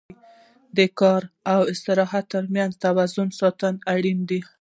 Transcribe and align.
د 0.77 0.79
کار 0.99 1.21
او 1.53 1.61
استراحت 1.73 2.25
تر 2.33 2.43
منځ 2.55 2.71
توازن 2.85 3.27
ساتل 3.39 3.73
اړین 3.93 4.19
دي. 4.29 4.41